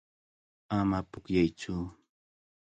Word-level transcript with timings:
Ama 0.77 0.99
pukllaytsu. 1.09 1.75